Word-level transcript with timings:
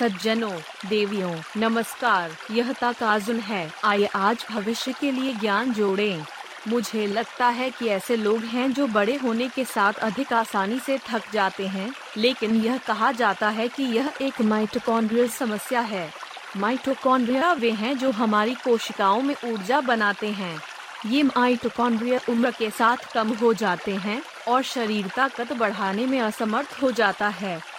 सज्जनों, 0.00 0.60
देवियों, 0.88 1.34
नमस्कार, 1.56 2.30
यह 2.50 2.72
ताकाजुन 2.72 3.40
है। 3.40 3.72
आइए 3.84 4.06
आज 4.14 4.46
भविष्य 4.50 4.92
के 4.92 5.10
लिए 5.10 5.32
ज्ञान 5.32 5.72
जोड़ें। 5.72 6.24
मुझे 6.68 7.06
लगता 7.06 7.48
है 7.48 7.70
कि 7.70 7.86
ऐसे 7.86 8.16
लोग 8.16 8.38
हैं 8.38 8.72
जो 8.72 8.86
बड़े 8.86 9.16
होने 9.16 9.48
के 9.48 9.64
साथ 9.64 9.92
अधिक 9.92 10.32
आसानी 10.32 10.78
से 10.78 10.98
थक 10.98 11.22
जाते 11.32 11.66
हैं, 11.66 11.92
लेकिन 12.16 12.54
यह 12.54 12.78
कहा 12.78 13.12
जाता 13.12 13.48
है 13.48 13.68
कि 13.68 13.82
यह 13.82 14.12
एक 14.22 14.42
माइटोकॉन्ड्रियल 14.42 15.28
समस्या 15.28 15.80
है। 15.80 16.12
माइटोकॉन्ड्रिया 16.56 17.52
वे 17.52 17.70
हैं 17.70 17.98
जो 17.98 18.10
हमारी 18.10 18.54
कोशिकाओं 18.54 19.22
में 19.22 19.34
ऊर्जा 19.44 19.80
बनाते 19.80 20.28
हैं। 20.28 20.60
ये 21.06 21.22
माइटोकॉन्ड्रिया 21.22 22.20
उम्र 22.28 22.50
के 22.50 22.70
साथ 22.70 23.12
कम 23.14 23.28
हो 23.28 23.54
जाते 23.54 23.94
हैं 23.94 24.22
और 24.48 24.62
शरीर 24.62 25.06
ताकत 25.16 25.52
बढ़ाने 25.52 26.06
में 26.06 26.20
असमर्थ 26.20 26.78
हो 26.82 26.90
जाता 26.90 27.28
है। 27.28 27.69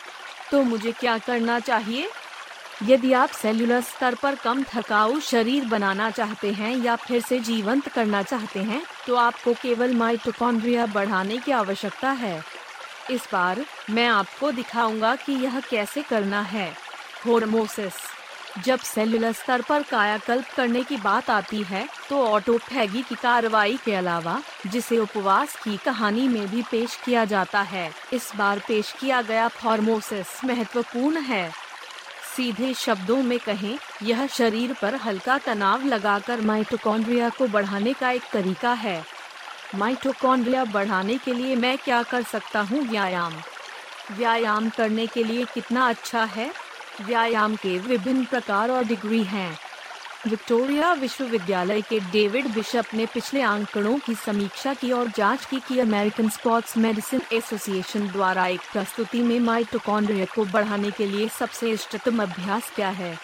तो 0.52 0.64
मुझे 0.64 0.92
क्या 0.92 1.18
करना 1.18 1.60
चाहिए? 1.60 2.08
यदि 2.84 3.12
आप 3.14 3.30
सेलुलर 3.32 3.82
स्तर 3.82 4.16
पर 4.16 4.36
कम 4.36 4.64
थकाऊ 4.64 5.20
शरीर 5.20 5.66
बनाना 5.66 6.10
चाहते 6.12 6.52
हैं 6.52 6.76
या 6.76 6.96
फिर 6.96 7.22
से 7.22 7.40
जीवंत 7.40 7.88
करना 7.88 8.22
चाहते 8.24 8.60
हैं 8.60 8.82
तो 9.08 9.16
आपको 9.16 9.54
केवल 9.54 9.94
माइटोकॉन्ड्रिया 9.96 10.86
बढ़ाने 10.86 11.38
की 11.38 11.52
आवश्यकता 11.52 12.12
है। 12.12 12.42
इस 13.12 13.28
बार 13.34 13.66
मैं 13.90 14.08
आपको 14.08 14.52
दिखाऊँगा 14.52 15.16
कि 15.16 15.34
यह 15.34 15.60
कैसे 15.60 16.02
करना 16.02 16.42
है। 16.42 16.72
होर्मोसिस। 17.26 17.94
जब 18.58 18.80
सेल्यूलर 18.80 19.32
स्तर 19.32 19.62
पर 19.62 19.84
कायाकल्प 19.84 20.46
करने 20.56 20.84
की 20.84 20.98
बात 20.98 21.30
आती 21.30 21.62
है 21.64 21.88
तो 22.10 22.26
ऑटोफैगी 22.28 23.02
की 23.02 23.16
कार्रवाई 23.16 23.78
के 23.86 23.94
अलावा, 23.94 24.42
जिसे 24.68 24.98
उपवास 24.98 25.56
की 25.56 25.78
कहानी 25.78 26.28
में 26.28 26.48
भी 26.48 26.62
पेश 26.62 26.96
किया 27.06 27.26
जाता 27.26 27.62
है, 27.62 27.92
इस 28.14 28.32
बार 28.36 28.60
पेश 28.60 28.92
किया 28.92 29.22
गया 29.22 29.48
फॉर्मोसिस 29.48 30.44
महत्वपूर्ण 30.46 31.18
है। 31.18 31.52
सीधे 32.36 32.74
शब्दों 32.74 33.22
में 33.24 33.40
कहें, 33.40 33.78
यह 34.04 34.28
शरीर 34.28 34.76
पर 34.82 34.96
हल्का 34.96 35.38
तनाव 35.38 35.86
लगाकर 35.86 36.42
माइटोकॉन्ड्रिया 36.42 37.30
को 37.30 37.48
बढ़ाने 37.48 37.94
का 37.94 38.12
एक 38.12 38.24
तरीका 38.34 38.74
है। 38.74 39.04
माइटोकॉन्ड्रिया 39.76 40.66
बढ़ाने 40.66 41.18
के 41.18 41.34
लिए 41.34 41.56
मैं 41.56 41.78
क्या 41.78 42.04
कर 42.04 42.24
सकता 42.24 42.62
हूँ? 42.62 42.82
व्यायाम। 42.82 43.34
व्यायाम 44.12 44.70
करने 44.70 45.08
के 45.08 45.24
लिए 45.24 45.46
कितना 45.46 45.90
अच्छा 45.90 46.24
है? 46.24 46.71
व्यायाम 47.02 47.56
के 47.56 47.78
विभिन्न 47.80 48.26
प्रकार 48.26 48.72
और 48.72 48.84
डिग्री 48.84 49.24
हैं। 49.24 49.58
विक्टोरिया 50.28 50.92
विश्वविद्यालय 50.94 51.82
के 51.82 52.00
डेविड 52.12 52.48
बिशप 52.48 52.94
ने 52.94 53.06
पिछले 53.06 53.42
आंकड़ों 53.42 53.98
की 53.98 54.16
समीक्षा 54.16 54.74
की 54.74 54.92
और 54.92 55.10
जाँच 55.10 55.46
की 55.46 55.60
कि 55.60 55.80
अमेरिकन 55.80 56.30
स्पोर्ट्स 56.30 56.78
मेडिसिन 56.78 57.22
एसोसिएशन 57.34 58.08
द्वारा 58.08 58.46
एक 58.48 58.62
प्रस्तुति 58.74 59.22
में 59.22 59.40
माइटोकॉन्ड्रिया 59.40 60.26
को 60.36 60.46
बढ़ाने 60.46 60.92
के 60.92 61.06
लिए 61.06 61.28
सबसे 61.30 61.72
इष्टतम 61.72 62.22
अभ्यास 62.24 62.72
क्या 62.76 62.90
है? 62.90 63.18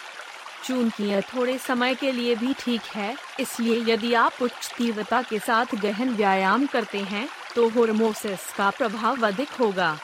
चूँकि 0.64 1.04
यह 1.04 1.20
थोड़े 1.34 1.56
समय 1.58 1.94
के 1.94 2.12
लिए 2.12 2.34
भी 2.36 2.54
ठीक 2.54 2.82
है, 2.94 3.14
इसलिए 3.40 3.80
यदि 3.92 4.12
आप 4.14 4.42
उच्च 4.42 4.72
तीव्रता 4.78 5.22
के 5.22 5.38
साथ 5.38 5.74
गहन 5.74 6.14
व्यायाम 6.14 6.66
करते 6.66 6.98
हैं 7.00 7.28
तो 7.54 7.68
होर्मोसिस 7.68 8.52
का 8.56 8.70
प्रभाव 8.70 9.26
अधिक 9.26 9.52
होगा। 9.60 9.98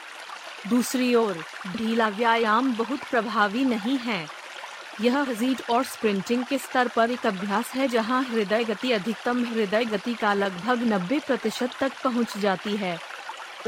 दूसरी 0.69 1.15
ओर, 1.15 1.37
ढीला 1.77 2.07
व्यायाम 2.09 2.73
बहुत 2.75 2.99
प्रभावी 2.99 3.65
नहीं 3.65 3.97
है। 3.97 4.25
यह 5.01 5.17
हजीट 5.19 5.61
और 5.69 5.83
स्प्रिंटिंग 5.83 6.43
के 6.43 6.57
स्तर 6.57 6.87
पर 6.87 7.11
एक 7.11 7.25
अभ्यास 7.25 7.71
है 7.75 7.87
जहाँ 7.87 8.23
हृदय 8.23 8.63
गति 8.63 8.91
अधिकतम 8.91 9.43
हृदय 9.45 9.85
गति 9.85 10.13
का 10.13 10.33
लगभग 10.33 10.83
90 10.83 11.19
प्रतिशत 11.19 11.69
तक 11.79 11.91
पहुँच 12.03 12.37
जाती 12.37 12.75
है। 12.75 12.97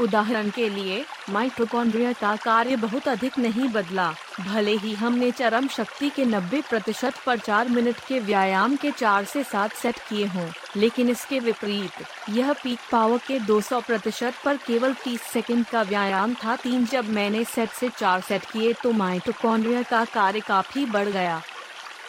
उदाहरण 0.00 0.50
के 0.50 0.68
लिए 0.68 1.04
माइटोकॉन्ड्रिया 1.30 2.12
का 2.12 2.34
कार्य 2.36 2.76
बहुत 2.76 3.08
अधिक 3.08 3.38
नहीं 3.38 3.68
बदला। 3.68 4.12
भले 4.40 4.74
ही 4.76 4.94
हमने 4.94 5.30
चरम 5.30 5.66
शक्ति 5.68 6.08
के 6.10 6.24
90 6.24 6.60
प्रतिशत 6.62 7.14
पर 7.26 7.38
चार 7.38 7.68
मिनट 7.68 8.00
के 8.08 8.20
व्यायाम 8.20 8.76
के 8.76 8.90
चार 8.90 9.24
से 9.24 9.42
सात 9.44 9.72
सेट 9.72 9.98
किए 10.08 10.26
हों, 10.26 10.48
लेकिन 10.76 11.10
इसके 11.10 11.38
विपरीत, 11.40 12.04
यह 12.30 12.52
पीक 12.54 12.78
पावर 12.92 13.18
के 13.18 13.38
200 13.40 13.80
प्रतिशत 13.80 14.34
पर 14.44 14.56
केवल 14.66 14.94
30 15.04 15.20
सेकंड 15.22 15.66
का 15.66 15.82
व्यायाम 15.82 16.34
था। 16.34 16.56
तीन 16.56 16.86
जब 16.86 17.08
मैंने 17.10 17.44
सेट 17.46 17.70
से 17.70 17.88
चार 17.90 18.20
सेट 18.20 18.44
किए 18.44 18.72
तो 18.82 18.92
माइटोकॉन्ड्रिया 18.94 19.82
का 19.82 20.04
कार्य 20.04 20.40
काफ़ी 20.40 20.86
बढ़ 20.86 21.08
गया। 21.08 21.40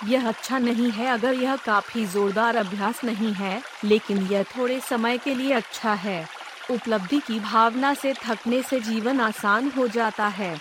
यह 0.08 0.28
अच्छा 0.28 0.58
नहीं 0.60 0.90
है 0.92 1.08
अगर 1.08 1.34
यह 1.34 1.56
काफ़ी 1.56 2.06
जोरदार 2.08 2.56
अभ्यास 2.56 3.04
नहीं 3.04 3.34
है, 3.34 3.62
लेकिन 3.84 4.28
यह 4.28 4.44
थोड़े 4.58 4.80
समय 4.80 5.18
के 5.18 5.34
लिए 5.36 5.54
अच्छा 5.54 5.94
है। 5.96 6.28
उपलब्धि 6.70 7.20
की 7.20 7.40
भावना 7.42 7.94
से 7.94 8.14
थकने 8.24 8.62
से 8.64 8.80
जीवन 8.82 9.20
आसान 9.22 9.72
हो 9.78 9.88
जाता 9.88 10.28
है। 10.30 10.56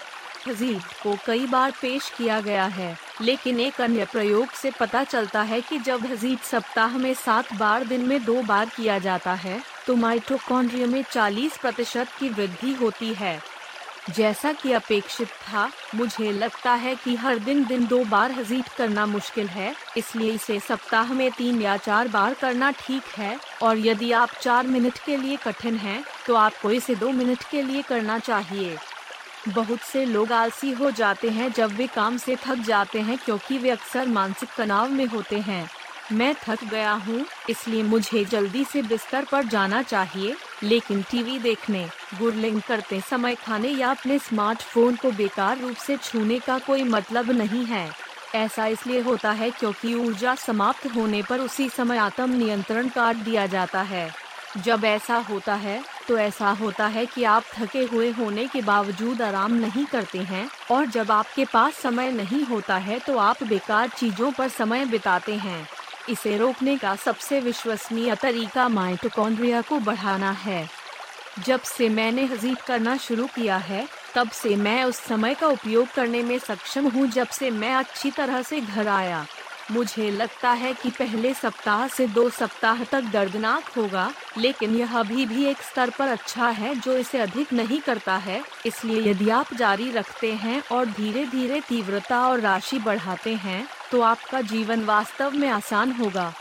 हजीब 0.48 0.82
को 1.02 1.16
कई 1.26 1.46
बार 1.46 1.72
पेश 1.82 2.10
किया 2.18 2.40
गया 2.40 2.64
है, 2.66 2.96
लेकिन 3.20 3.60
एक 3.60 3.80
अन्य 3.80 4.04
प्रयोग 4.04 4.50
से 4.52 4.70
पता 4.70 5.02
चलता 5.04 5.42
है 5.42 5.60
कि 5.60 5.78
जब 5.78 6.06
हजीब 6.06 6.38
सप्ताह 6.40 6.96
में 6.98 7.12
सात 7.16 7.52
बार, 7.54 7.84
दिन 7.84 8.06
में 8.06 8.24
दो 8.24 8.42
बार 8.42 8.70
किया 8.76 8.98
जाता 8.98 9.34
है 9.34 9.60
तो 9.86 9.96
माइटोकॉन्ड्रिया 9.96 10.86
में 10.86 11.02
40 11.04 11.56
प्रतिशत 11.56 12.08
की 12.18 12.28
वृद्धि 12.28 12.72
होती 12.74 13.12
है। 13.14 13.38
जैसा 14.16 14.52
कि 14.52 14.72
अपेक्षित 14.72 15.28
था 15.28 15.68
मुझे 15.94 16.30
लगता 16.32 16.72
है 16.74 16.94
कि 16.94 17.14
हर 17.14 17.38
दिन 17.38 17.64
दिन 17.64 17.86
दो 17.86 18.02
बार 18.04 18.32
हजीट 18.32 18.68
करना 18.68 19.06
मुश्किल 19.06 19.46
है 19.46 19.74
इसलिए 19.96 20.32
इसे 20.32 20.58
सप्ताह 20.60 21.12
में 21.12 21.30
तीन 21.30 21.60
या 21.62 21.76
चार 21.76 22.08
बार 22.08 22.34
करना 22.34 22.70
ठीक 22.70 23.02
है 23.16 23.38
और 23.62 23.78
यदि 23.78 24.12
आप 24.12 24.30
चार 24.40 24.66
मिनट 24.66 24.98
के 24.98 25.16
लिए 25.16 25.36
कठिन 25.36 25.76
हैं, 25.76 26.04
तो 26.26 26.34
आपको 26.34 26.70
इसे 26.70 26.94
दो 26.94 27.10
मिनट 27.10 27.42
के 27.50 27.62
लिए 27.62 27.82
करना 27.82 28.18
चाहिए। 28.18 28.76
बहुत 29.48 29.80
से 29.80 30.04
लोग 30.04 30.32
आलसी 30.32 30.70
हो 30.70 30.90
जाते 30.90 31.28
हैं 31.30 31.52
जब 31.52 31.76
वे 31.76 31.86
काम 31.86 32.16
से 32.16 32.36
थक 32.36 32.58
जाते 32.58 33.00
हैं 33.00 33.18
क्योंकि 33.18 33.58
वे 33.58 33.70
अक्सर 33.70 34.08
मानसिक 34.08 34.48
तनाव 34.56 34.90
में 34.90 35.06
होते 35.06 35.38
हैं। 35.38 35.68
मैं 36.12 36.34
थक 36.42 36.62
गया 36.64 36.92
हूँ, 36.96 37.24
इसलिए 37.50 37.82
मुझे 37.82 38.24
जल्दी 38.24 38.64
से 38.64 38.82
बिस्तर 38.82 39.24
पर 39.24 39.46
जाना 39.46 39.82
चाहिए, 39.82 40.34
लेकिन 40.62 41.02
टीवी 41.02 41.38
देखने, 41.38 41.84
गुरलिंग 42.18 42.60
करते 42.62 43.00
समय 43.00 43.34
खाने 43.36 43.68
या 43.68 43.90
अपने 43.90 44.18
स्मार्टफ़ोन 44.18 44.96
को 44.96 45.10
बेकार 45.12 45.58
रूप 45.58 45.76
से 45.76 45.96
छूने 45.96 46.38
का 46.38 46.58
कोई 46.58 46.82
मतलब 46.84 47.30
नहीं 47.32 47.64
है। 47.66 47.88
ऐसा 48.34 48.66
इसलिए 48.66 49.00
होता 49.00 49.32
है 49.32 49.50
क्योंकि 49.50 49.94
ऊर्जा 49.96 50.34
समाप्त 50.36 50.86
होने 50.96 51.22
पर 51.22 51.40
उसी 51.40 51.68
समय 51.68 51.98
आत्म 51.98 52.30
नियंत्रण 52.32 52.88
काट 52.88 53.16
दिया 53.16 53.46
जाता 53.46 53.82
है। 53.82 54.10
जब 54.56 54.84
ऐसा 54.84 55.16
होता 55.20 55.54
है 55.56 55.82
तो 56.08 56.16
ऐसा 56.18 56.50
होता 56.50 56.86
है 56.86 57.04
कि 57.06 57.24
आप 57.26 57.44
थके 57.54 57.82
हुए 57.84 58.10
होने 58.10 58.46
के 58.46 58.60
बावजूद 58.62 59.22
आराम 59.22 59.54
नहीं 59.54 59.84
करते 59.86 60.18
हैं, 60.20 60.48
और 60.70 60.86
जब 60.86 61.10
आपके 61.10 61.44
पास 61.44 61.74
समय 61.74 62.12
नहीं 62.12 62.44
होता 62.44 62.76
है 62.78 62.98
तो 62.98 63.16
आप 63.18 63.42
बेकार 63.42 63.88
चीज़ों 63.88 64.30
पर 64.32 64.48
समय 64.50 64.84
बिताते 64.86 65.34
हैं। 65.36 65.66
इसे 66.08 66.36
रोकने 66.36 66.76
का 66.76 66.94
सबसे 66.96 67.40
विश्वसनीय 67.40 68.14
तरीका 68.14 68.68
माइटोकॉन्ड्रिया 68.68 69.60
को 69.60 69.78
बढ़ाना 69.80 70.30
है। 70.30 70.68
जब 71.46 71.60
से 71.60 71.88
मैंने 71.88 72.24
हजीब 72.24 72.56
करना 72.66 72.96
शुरू 72.96 73.26
किया 73.26 73.56
है, 73.56 73.86
तब 74.14 74.30
से 74.30 74.54
मैं 74.56 74.82
उस 74.84 74.96
समय 74.98 75.34
का 75.34 75.48
उपयोग 75.48 75.92
करने 75.94 76.22
में 76.22 76.38
सक्षम 76.38 76.88
हूँ 76.88 77.06
जब 77.06 77.28
से 77.28 77.50
मैं 77.50 77.74
अच्छी 77.74 78.10
तरह 78.10 78.42
से 78.42 78.60
घर 78.60 78.88
आया। 78.88 79.26
मुझे 79.72 80.10
लगता 80.10 80.50
है 80.50 80.72
कि 80.74 80.90
पहले 80.90 81.32
सप्ताह 81.34 81.86
से 81.88 82.06
दो 82.06 82.28
सप्ताह 82.30 82.82
तक 82.84 83.10
दर्दनाक 83.12 83.64
होगा, 83.68 84.10
लेकिन 84.38 84.76
यह 84.76 84.98
अभी 84.98 85.26
भी 85.26 85.44
एक 85.44 85.62
स्तर 85.62 85.90
पर 85.90 86.08
अच्छा 86.08 86.48
है 86.48 86.74
जो 86.74 86.96
इसे 86.96 87.18
अधिक 87.18 87.52
नहीं 87.52 87.80
करता 87.80 88.16
है, 88.16 88.42
इसलिए 88.66 89.10
यदि 89.10 89.28
आप 89.30 89.52
जारी 89.54 89.90
रखते 89.90 90.32
हैं 90.34 90.62
और 90.72 90.86
धीरे 90.86 91.24
धीरे 91.26 91.60
तीव्रता 91.60 92.20
और 92.28 92.40
राशि 92.40 92.78
बढ़ाते 92.78 93.34
हैं 93.34 93.66
तो 93.92 94.00
आपका 94.02 94.40
जीवन 94.42 94.84
वास्तव 94.84 95.30
में 95.30 95.48
आसान 95.48 95.92
होगा। 95.92 96.32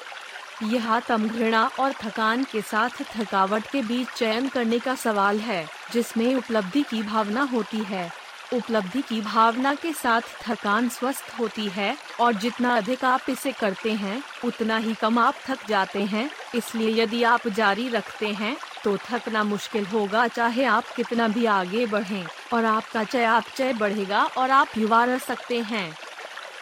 यह 0.64 1.00
तम 1.00 1.28
घृणा 1.28 1.66
और 1.80 1.94
थकान 1.94 2.44
के 2.44 2.62
साथ 2.62 3.02
थकावट 3.12 3.68
के 3.72 3.82
बीच 3.82 4.08
चयन 4.10 4.48
करने 4.48 4.80
का 4.80 4.96
सवाल 4.96 5.40
है, 5.40 5.66
जिसमें 5.94 6.34
उपलब्धि 6.36 6.82
की 6.84 7.02
भावना 7.04 7.42
होती 7.44 7.84
है। 7.84 8.10
उपलब्धि 8.54 9.02
की 9.02 9.20
भावना 9.22 9.74
के 9.76 9.92
साथ 9.94 10.22
थकान 10.42 10.88
स्वस्थ 10.90 11.34
होती 11.40 11.68
है, 11.68 11.96
और 12.20 12.34
जितना 12.36 12.76
अधिक 12.78 13.04
आप 13.06 13.30
इसे 13.30 13.52
करते 13.52 13.92
हैं, 13.94 14.22
उतना 14.46 14.78
ही 14.78 14.94
कम 14.94 15.20
आप 15.20 15.36
थक 15.48 15.68
जाते 15.70 16.04
हैं, 16.04 16.30
इसलिए 16.56 17.02
यदि 17.02 17.24
आप 17.26 17.48
जारी 17.50 17.88
रखते 17.90 18.32
हैं 18.32 18.56
तो 18.84 18.98
थकना 19.06 19.44
मुश्किल 19.44 19.86
होगा 19.86 20.28
चाहे 20.28 20.66
आप 20.66 20.92
कितना 20.96 21.28
भी 21.28 21.46
आगे 21.46 21.86
बढ़ें, 21.86 22.26
और 22.54 22.66
आपका 22.66 23.04
चयापचय 23.04 23.74
बढ़ेगा 23.74 24.24
और 24.28 24.52
आप 24.52 24.78
युवा 24.78 25.04
रह 25.04 25.18
सकते 25.20 25.62
हैं। 25.62 25.98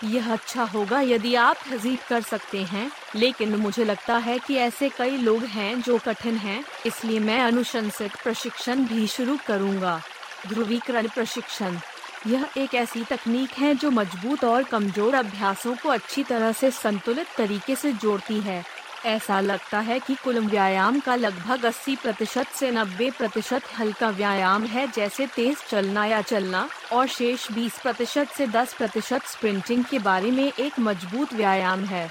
यह 0.06 0.32
अच्छा 0.34 0.64
होगा 0.64 1.00
यदि 1.02 1.34
आप 1.36 1.58
हजीब 1.72 2.00
कर 2.10 2.22
सकते 2.22 2.62
हैं, 2.64 2.90
लेकिन 3.16 3.56
मुझे 3.56 3.84
लगता 3.84 4.18
है 4.18 4.38
कि 4.40 4.56
ऐसे 4.56 4.90
कई 4.90 5.18
लोग 5.18 5.44
हैं 5.44 5.82
जो 5.82 5.98
कठिन 5.98 6.36
हैं, 6.36 6.64
इसलिए 6.86 7.20
मैं 7.20 7.40
अनुशंसित 7.40 8.16
प्रशिक्षण 8.24 8.86
भी 8.86 9.08
शुरू 9.08 9.38
करूँगा। 9.48 10.02
ध्रुवीकरण 10.48 11.08
प्रशिक्षण। 11.08 11.78
यह 12.28 12.46
एक 12.58 12.74
ऐसी 12.76 13.04
तकनीक 13.04 13.52
है 13.52 13.74
जो 13.76 13.92
मज़बूत 13.92 14.44
और 14.44 14.64
कमज़ोर 14.64 15.16
अभ्यासों 15.16 15.76
को 15.76 15.90
अच्छी 15.90 16.24
तरह 16.24 16.52
से 16.52 16.72
संतुलित 16.72 17.28
तरीके 17.38 17.76
से 17.76 17.92
जोड़ती 17.94 18.40
है। 18.40 18.64
ऐसा 19.06 19.40
लगता 19.40 19.80
है 19.80 20.00
कि 20.00 20.16
कुल 20.16 20.40
व्यायाम 20.40 21.00
का 21.00 21.16
लगभग 21.16 21.66
80 21.66 21.96
प्रतिशत 21.96 22.48
से 22.56 22.72
90 22.72 23.10
प्रतिशत 23.12 23.64
हल्का 23.80 24.10
व्यायाम 24.10 24.64
है 24.64 24.88
जैसे 24.92 25.28
तेज 25.28 25.58
चलना 25.70 26.06
या 26.06 26.22
चलना 26.22 26.68
और 26.94 27.08
शेष 27.08 27.52
20 27.52 27.80
प्रतिशत 27.82 28.28
से 28.28 28.48
10 28.48 28.74
प्रतिशत 28.74 29.26
स्प्रिंटिंग 29.26 29.84
के 29.86 30.00
बारे 30.00 30.32
में 30.32 30.52
एक 30.60 30.80
मज़बूत 30.80 31.34
व्यायाम 31.34 31.84
है। 31.86 32.10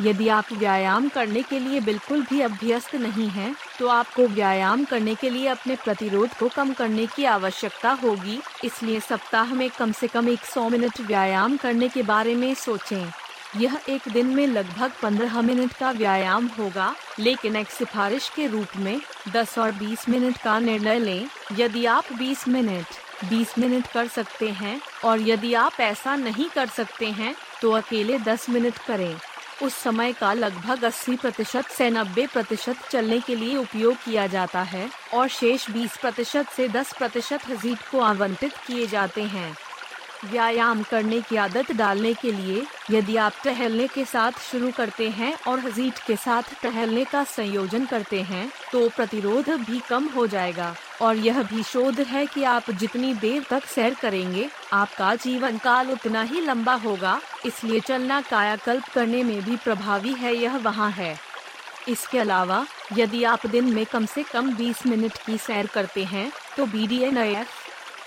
यदि 0.00 0.28
आप 0.28 0.52
व्यायाम 0.52 1.08
करने 1.08 1.42
के 1.42 1.58
लिए 1.58 1.80
बिल्कुल 1.80 2.22
भी 2.22 2.40
अभ्यस्त 2.40 2.94
नहीं 2.94 3.28
हैं, 3.28 3.54
तो 3.78 3.88
आपको 3.88 4.26
व्यायाम 4.28 4.84
करने 4.84 5.14
के 5.14 5.30
लिए 5.30 5.46
अपने 5.48 5.76
प्रतिरोध 5.76 6.34
को 6.34 6.48
कम 6.48 6.72
करने 6.72 7.06
की 7.06 7.24
आवश्यकता 7.24 7.90
होगी 8.02 8.40
इसलिए 8.64 9.00
सप्ताह 9.00 9.54
में 9.54 9.70
कम 9.70 9.92
से 9.92 10.06
कम 10.06 10.28
100 10.28 10.68
मिनट 10.70 11.00
व्यायाम 11.00 11.56
करने 11.56 11.88
के 11.88 12.02
बारे 12.02 12.34
में 12.34 12.54
सोचें। 12.54 13.25
यह 13.56 13.78
एक 13.88 14.08
दिन 14.12 14.26
में 14.26 14.46
लगभग 14.46 14.92
15 15.02 15.40
मिनट 15.42 15.72
का 15.72 15.90
व्यायाम 15.90 16.46
होगा, 16.58 16.94
लेकिन 17.18 17.56
एक 17.56 17.70
सिफारिश 17.70 18.28
के 18.28 18.46
रूप 18.46 18.76
में 18.76 19.00
10 19.32 19.58
और 19.58 19.72
20 19.72 20.08
मिनट 20.08 20.38
का 20.38 20.58
निर्णय 20.58 20.98
लें। 20.98 21.28
यदि 21.58 21.84
आप 21.86 22.12
20 22.12 22.46
मिनट 22.48 22.86
20 23.24 23.58
मिनट 23.58 23.86
कर 23.86 24.08
सकते 24.08 24.48
हैं, 24.50 24.80
और 25.04 25.20
यदि 25.20 25.54
आप 25.54 25.80
ऐसा 25.80 26.16
नहीं 26.16 26.48
कर 26.48 26.66
सकते 26.66 27.10
हैं 27.10 27.34
तो 27.62 27.70
अकेले 27.70 28.18
10 28.18 28.48
मिनट 28.50 28.78
करें। 28.78 29.16
उस 29.62 29.74
समय 29.74 30.12
का 30.12 30.32
लगभग 30.32 30.84
80 30.84 31.16
प्रतिशत 31.16 31.68
से 31.68 31.90
90 31.90 32.26
प्रतिशत 32.26 32.88
चलने 32.90 33.20
के 33.20 33.34
लिए 33.34 33.56
उपयोग 33.56 33.94
किया 33.96 34.26
जाता 34.26 34.62
है, 34.62 34.88
और 35.14 35.28
शेष 35.28 35.70
20 35.70 35.96
प्रतिशत 35.96 36.48
से 36.48 36.68
10 36.68 36.92
प्रतिशत 36.92 37.48
हजीट 37.50 37.88
को 37.90 38.00
आवंटित 38.00 38.56
किए 38.66 38.86
जाते 38.86 39.22
हैं। 39.24 39.56
व्यायाम 40.24 40.82
करने 40.82 41.20
की 41.20 41.36
आदत 41.36 41.70
डालने 41.72 42.12
के 42.14 42.30
लिए, 42.32 42.64
यदि 42.90 43.16
आप 43.16 43.32
टहलने 43.44 43.86
के 43.86 44.04
साथ 44.04 44.40
शुरू 44.42 44.70
करते 44.70 45.08
हैं 45.10 45.32
और 45.48 45.60
हजीट 45.60 45.98
के 46.06 46.16
साथ 46.16 46.54
टहलने 46.62 47.04
का 47.04 47.22
संयोजन 47.26 47.84
करते 47.86 48.20
हैं 48.22 48.48
तो 48.72 48.88
प्रतिरोध 48.88 49.50
भी 49.60 49.80
कम 49.88 50.08
हो 50.08 50.26
जाएगा। 50.26 50.74
और 51.02 51.16
यह 51.16 51.42
भी 51.42 51.62
शोध 51.62 52.00
है 52.00 52.24
कि 52.26 52.42
आप 52.44 52.70
जितनी 52.72 53.12
देर 53.14 53.44
तक 53.50 53.64
सैर 53.66 53.94
करेंगे, 53.94 54.48
आपका 54.72 55.14
जीवन 55.16 55.58
काल 55.58 55.90
उतना 55.90 56.22
ही 56.22 56.40
लंबा 56.40 56.74
होगा, 56.76 57.20
इसलिए 57.46 57.80
चलना 57.80 58.20
कायाकल्प 58.20 58.88
करने 58.94 59.22
में 59.24 59.40
भी 59.44 59.56
प्रभावी 59.56 60.12
है, 60.14 60.34
यह 60.34 60.56
वहाँ 60.58 60.90
है। 60.90 61.16
इसके 61.88 62.18
अलावा, 62.18 62.64
यदि 62.92 63.22
आप 63.24 63.46
दिन 63.46 63.72
में 63.74 63.84
कम 63.86 64.06
से 64.06 64.22
कम 64.22 64.50
20 64.56 64.86
मिनट 64.86 65.18
की 65.26 65.38
सैर 65.38 65.66
करते 65.66 66.04
हैं 66.04 66.30
तो 66.56 66.66
बी 66.66 66.86
डी 66.86 67.02
एन 67.02 67.18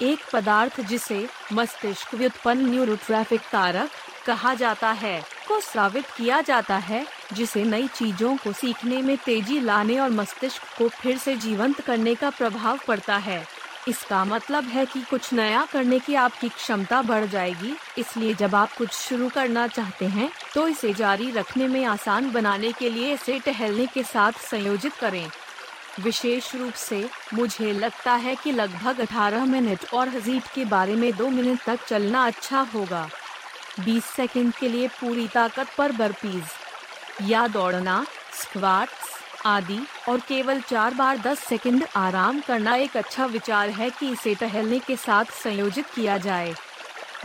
एक 0.01 0.19
पदार्थ 0.33 0.79
जिसे 0.81 1.27
मस्तिष्क 1.53 2.13
व्युत्पन्न 2.13 2.69
न्यूरोट्रैफिक 2.69 3.41
कारक 3.51 3.89
कहा 4.25 4.53
जाता 4.53 4.91
है, 4.91 5.21
को 5.47 5.59
स्रावित 5.61 6.05
किया 6.17 6.39
जाता 6.41 6.75
है, 6.77 7.05
जिसे 7.33 7.63
नई 7.63 7.87
चीज़ों 7.89 8.35
को 8.37 8.51
सीखने 8.53 9.01
में 9.01 9.15
तेज़ी 9.17 9.59
लाने 9.61 9.97
और 9.99 10.09
मस्तिष्क 10.11 10.61
को 10.77 10.87
फिर 10.91 11.17
से 11.17 11.35
जीवंत 11.37 11.81
करने 11.81 12.15
का 12.15 12.29
प्रभाव 12.29 12.79
पड़ता 12.87 13.17
है। 13.17 13.43
इसका 13.87 14.23
मतलब 14.25 14.63
है 14.65 14.85
कि 14.85 15.01
कुछ 15.01 15.33
नया 15.33 15.65
करने 15.71 15.99
की 15.99 16.15
आपकी 16.17 16.49
क्षमता 16.49 17.01
बढ़ 17.01 17.25
जाएगी, 17.25 17.75
इसलिए 17.97 18.33
जब 18.33 18.55
आप 18.55 18.73
कुछ 18.73 18.91
शुरू 18.91 19.29
करना 19.29 19.67
चाहते 19.67 20.05
हैं 20.07 20.29
तो 20.53 20.67
इसे 20.67 20.93
जारी 20.93 21.31
रखने 21.31 21.67
में 21.67 21.83
आसान 21.87 22.31
बनाने 22.31 22.71
के 22.71 22.89
लिए 22.89 23.13
इसे 23.13 23.39
टहलने 23.39 23.85
के 23.85 24.03
साथ 24.05 24.39
संयोजित 24.41 24.93
करें। 24.93 25.29
विशेष 25.99 26.55
रूप 26.55 26.73
से, 26.73 27.09
मुझे 27.33 27.73
लगता 27.73 28.13
है 28.13 28.35
कि 28.35 28.51
लगभग 28.51 28.99
18 28.99 29.45
मिनट 29.45 29.79
और 29.93 30.09
हजीट 30.09 30.43
के 30.55 30.65
बारे 30.65 30.95
में 30.95 31.15
दो 31.17 31.29
मिनट 31.29 31.59
तक 31.63 31.79
चलना 31.87 32.25
अच्छा 32.25 32.61
होगा। 32.61 33.09
20 33.85 34.05
सेकंड 34.05 34.53
के 34.53 34.69
लिए 34.69 34.87
पूरी 34.87 35.27
ताकत 35.27 35.67
पर 35.77 35.91
बर्पीज। 35.91 36.43
या 37.21 37.47
दौड़ना, 37.47 38.05
स्क्वाट्स, 38.33 39.19
आदि, 39.45 39.79
और 40.09 40.19
केवल 40.19 40.61
चार 40.61 40.93
बार 40.93 41.17
10 41.17 41.39
सेकंड 41.39 41.85
आराम 41.95 42.39
करना 42.39 42.75
एक 42.75 42.97
अच्छा 42.97 43.25
विचार 43.25 43.69
है 43.69 43.89
कि 43.89 44.09
इसे 44.09 44.35
टहलने 44.35 44.79
के 44.79 44.95
साथ 44.95 45.25
संयोजित 45.43 45.85
किया 45.85 46.17
जाए। 46.17 46.55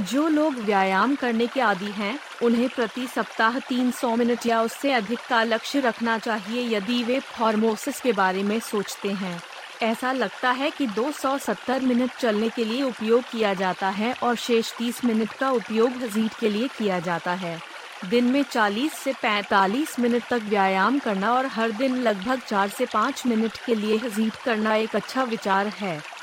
जो 0.00 0.28
लोग 0.28 0.54
व्यायाम 0.54 1.14
करने 1.14 1.46
के 1.46 1.60
आदि 1.60 1.84
हैं, 1.84 2.18
उन्हें 2.42 2.68
प्रति 2.68 3.06
सप्ताह 3.06 3.58
300 3.58 4.16
मिनट 4.16 4.46
या 4.46 4.62
उससे 4.62 4.92
अधिक 4.92 5.18
का 5.28 5.42
लक्ष्य 5.42 5.80
रखना 5.80 6.18
चाहिए 6.18 6.76
यदि 6.76 7.02
वे 7.04 7.20
फॉर्मोसिस 7.20 8.00
के 8.00 8.12
बारे 8.12 8.42
में 8.42 8.60
सोचते 8.60 9.08
हैं। 9.08 9.40
ऐसा 9.82 10.12
लगता 10.12 10.50
है 10.50 10.70
कि 10.70 10.86
270 10.86 11.82
मिनट 11.82 12.10
चलने 12.10 12.48
के 12.48 12.64
लिए 12.64 12.82
उपयोग 12.82 13.22
किया 13.22 13.54
जाता 13.54 13.88
है 13.88 14.12
और 14.22 14.36
शेष 14.36 14.72
30 14.72 15.04
मिनट 15.04 15.32
का 15.32 15.50
उपयोग 15.50 15.92
हजीट 15.92 16.34
के 16.40 16.48
लिए 16.48 16.68
किया 16.68 16.98
जाता 17.00 17.32
है। 17.32 17.60
दिन 18.08 18.24
में 18.24 18.42
40 18.42 18.92
से 18.92 19.12
45 19.12 19.98
मिनट 20.00 20.22
तक 20.30 20.42
व्यायाम 20.42 20.98
करना 20.98 21.32
और 21.34 21.46
हर 21.46 21.70
दिन 21.70 21.96
लगभग 21.96 22.40
4 22.40 22.68
से 22.68 22.86
5 22.86 23.26
मिनट 23.26 23.52
के 23.66 23.74
लिए 23.74 23.96
हजीट 23.96 24.32
करना 24.44 24.74
एक 24.74 24.96
अच्छा 24.96 25.22
विचार 25.22 25.66
है। 25.66 26.13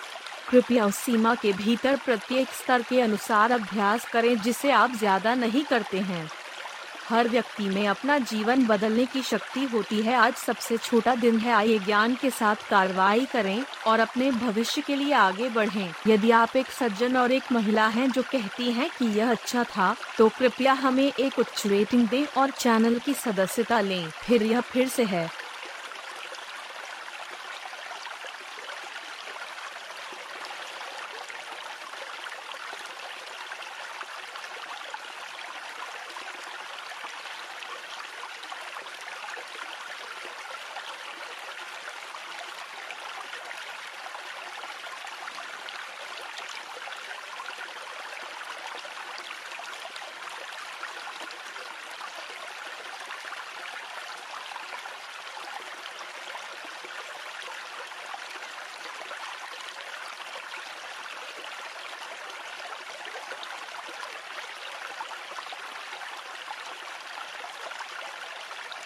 कृपया 0.51 0.86
उस 0.86 0.95
सीमा 0.95 1.33
के 1.36 1.51
भीतर 1.53 1.95
प्रत्येक 2.06 2.48
स्तर 2.53 2.81
के 2.81 3.01
अनुसार 3.01 3.51
अभ्यास 3.51 4.06
करें 4.06 4.36
जिसे 4.38 4.71
आप 4.74 4.95
ज़्यादा 4.95 5.36
नहीं 5.36 5.63
करते 5.63 6.00
हैं। 6.00 6.30
हर 7.09 7.27
व्यक्ति 7.30 7.63
में 7.65 7.88
अपना 7.88 8.18
जीवन 8.19 8.65
बदलने 8.68 9.06
की 9.06 9.21
शक्ति 9.21 9.63
होती 9.63 10.01
है। 10.01 10.13
आज 10.15 10.33
सबसे 10.36 10.77
छोटा 10.77 11.15
दिन 11.15 11.38
है। 11.38 11.51
आइए 11.53 11.80
ज्ञान 11.80 12.15
के 12.15 12.30
साथ 12.30 12.69
कार्रवाई 12.69 13.25
करें 13.25 13.63
और 13.88 14.00
अपने 14.00 14.31
भविष्य 14.31 14.81
के 14.81 14.95
लिए 14.95 15.13
आगे 15.13 15.50
बढ़ें। 15.50 15.94
यदि 16.07 16.31
आप 16.33 16.56
एक 16.56 16.71
सज्जन 16.71 17.18
और 17.18 17.31
एक 17.31 17.51
महिला 17.51 17.88
हैं 17.88 18.09
जो 18.12 18.21
कहती 18.21 18.71
हैं 18.71 18.89
कि 18.98 19.06
यह 19.19 19.31
अच्छा 19.31 19.63
था 19.65 19.95
तो 20.18 20.30
कृपया 20.30 20.74
हमें 20.75 21.06
एक 21.06 21.39
उच्च 21.39 21.65
रेटिंग 21.68 22.07
दें 22.07 22.25
और 22.38 22.51
चैनल 22.51 23.00
की 23.00 23.13
सदस्यता 23.15 23.81
लें। 23.81 24.09
फिर 24.19 24.44
यह 24.44 24.62
फिर 24.62 24.88
से 24.88 25.03
है। 25.06 25.30